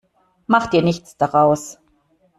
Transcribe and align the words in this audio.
Mach 0.47 0.65
dir 0.65 0.81
nichts 0.81 1.15
daraus. 1.15 1.77